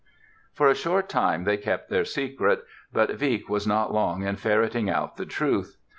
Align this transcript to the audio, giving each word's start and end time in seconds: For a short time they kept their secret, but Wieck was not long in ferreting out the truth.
For 0.51 0.67
a 0.67 0.73
short 0.73 1.09
time 1.09 1.43
they 1.43 1.57
kept 1.57 1.91
their 1.91 2.05
secret, 2.05 2.63
but 2.91 3.19
Wieck 3.19 3.47
was 3.47 3.67
not 3.67 3.93
long 3.93 4.23
in 4.23 4.35
ferreting 4.35 4.89
out 4.89 5.15
the 5.15 5.27
truth. 5.27 5.77